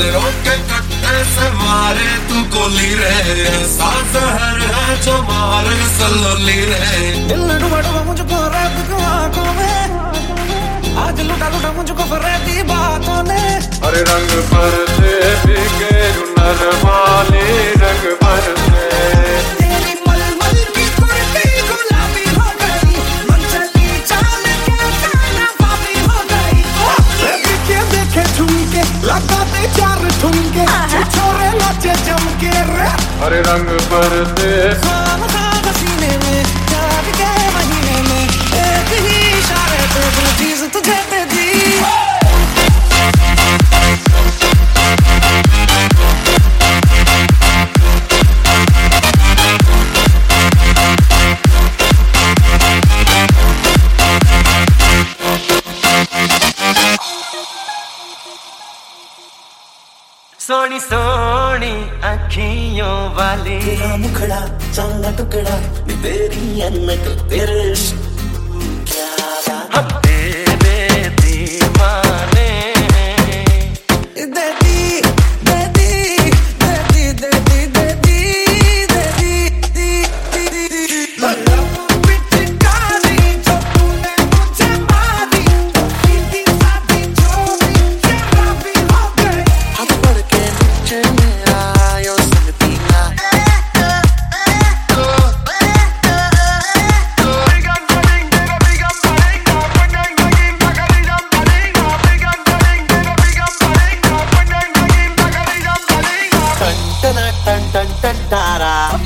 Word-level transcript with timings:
नज़रों 0.00 0.28
के 0.44 0.52
कट्टे 0.68 1.16
से 1.30 1.46
मारे 1.54 2.10
तू 2.28 2.36
गोली 2.52 2.92
रे। 3.00 3.16
सांस 3.68 4.14
हर 4.34 4.60
है 4.74 4.86
जो 5.04 5.16
मारे 5.22 5.76
सलोली 5.96 6.60
रे। 6.70 6.84
दिल 7.28 7.44
डूबा 7.60 7.80
डूबा 7.84 8.00
मुझको 8.08 8.38
रात 8.54 8.78
को 8.88 8.96
आँखों 9.08 9.50
में। 9.58 9.80
आज 11.04 11.20
लुटा 11.28 11.48
लुटा 11.52 11.72
मुझको 11.76 12.04
फरेदी 12.12 12.62
बातों 12.72 13.20
ने। 13.28 13.42
अरे 13.88 14.02
रंग 14.12 14.32
पर 14.52 14.72
से 14.96 15.12
बिके 15.44 15.94
नरमाली 16.32 16.99
रे 33.28 33.40
अरे 33.40 33.40
रंग 33.50 33.68
पर 33.92 34.12
से 34.38 34.50
सोनी 60.40 60.78
सोनी 60.80 61.72
अखियों 62.10 62.94
वाली। 63.16 63.56
तेरा 63.64 63.96
मुखड़ा 63.96 64.40
चांदा 64.74 65.10
टुकड़ा 65.16 65.56
तेरी 66.02 66.60
अन्नट 66.60 67.04
तेरे 67.30 67.74
क्या 68.90 69.58
बात 69.74 70.09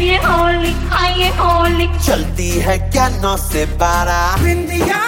ये 0.00 0.16
होली 0.24 0.72
आइए 1.02 1.28
होली 1.38 1.86
चलती 2.06 2.48
है 2.66 2.76
क्या 2.90 3.08
नौ 3.22 3.36
से 3.46 3.64
बारह 3.82 4.42
बिंदिया 4.44 4.98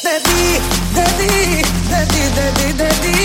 Daddy, 0.00 0.58
daddy, 0.94 1.62
daddy, 1.90 2.22
daddy, 2.34 2.72
daddy 2.78 3.17